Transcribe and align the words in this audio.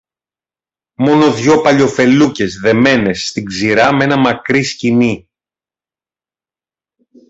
Μόνο 0.95 1.33
δυο 1.33 1.61
παλιοφελούκες 1.61 2.55
δεμένες 2.59 3.27
στην 3.27 3.45
ξηρά 3.45 3.95
μ' 3.95 4.01
ένα 4.01 4.19
μακρύ 4.19 4.63
σκοινί 4.63 5.29